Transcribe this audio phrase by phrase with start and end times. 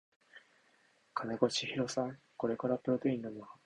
[1.13, 3.49] 金子千尋さんこれからプロテイン飲むわ